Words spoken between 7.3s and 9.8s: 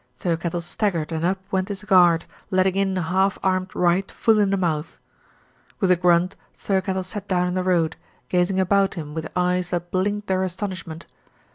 in the road, gaz ing about him with eyes